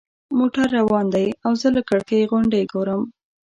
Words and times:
موټر 0.37 0.65
روان 0.77 1.05
دی 1.15 1.27
او 1.45 1.51
زه 1.61 1.67
له 1.75 1.81
کړکۍ 1.89 2.21
غونډۍ 2.31 2.63
ګورم. 2.73 3.01